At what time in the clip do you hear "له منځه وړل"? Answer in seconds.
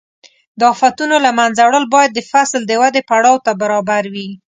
1.25-1.85